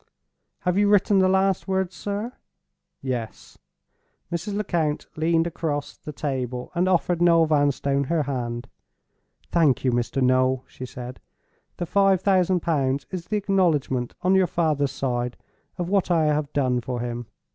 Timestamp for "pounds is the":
12.61-13.37